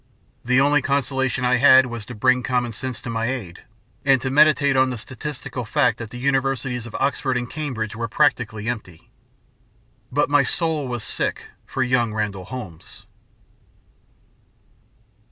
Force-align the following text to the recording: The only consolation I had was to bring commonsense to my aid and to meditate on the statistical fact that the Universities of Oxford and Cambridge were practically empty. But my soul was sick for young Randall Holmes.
The 0.43 0.59
only 0.59 0.81
consolation 0.81 1.45
I 1.45 1.57
had 1.57 1.85
was 1.85 2.05
to 2.05 2.15
bring 2.15 2.41
commonsense 2.41 2.99
to 3.01 3.09
my 3.11 3.27
aid 3.27 3.61
and 4.03 4.19
to 4.21 4.31
meditate 4.31 4.75
on 4.75 4.89
the 4.89 4.97
statistical 4.97 5.63
fact 5.63 5.99
that 5.99 6.09
the 6.09 6.17
Universities 6.17 6.87
of 6.87 6.95
Oxford 6.95 7.37
and 7.37 7.47
Cambridge 7.47 7.95
were 7.95 8.07
practically 8.07 8.67
empty. 8.67 9.11
But 10.11 10.27
my 10.27 10.41
soul 10.41 10.87
was 10.87 11.03
sick 11.03 11.49
for 11.67 11.83
young 11.83 12.15
Randall 12.15 12.45
Holmes. 12.45 13.05